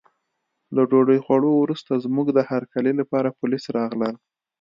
[0.75, 4.13] له ډوډۍ خوړو وروسته زموږ د هرکلي لپاره پولیس راغلل.